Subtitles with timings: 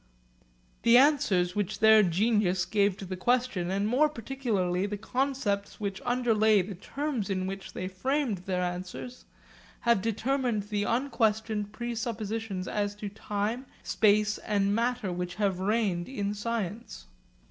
[0.81, 6.01] The answers which their genius gave to this question, and more particularly the concepts which
[6.03, 9.25] underlay the terms in which they framed their answers,
[9.81, 16.33] have determined the unquestioned presuppositions as to time, space and matter which have reigned in
[16.33, 17.05] science.